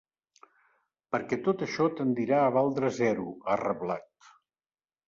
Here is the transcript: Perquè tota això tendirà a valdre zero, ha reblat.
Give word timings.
Perquè 1.15 1.39
tota 1.49 1.67
això 1.67 1.87
tendirà 2.01 2.41
a 2.47 2.51
valdre 2.59 2.93
zero, 2.99 3.31
ha 3.55 3.61
reblat. 3.65 4.31